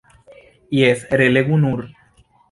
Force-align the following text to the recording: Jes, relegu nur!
Jes, 0.77 1.03
relegu 1.21 1.59
nur! 1.65 1.85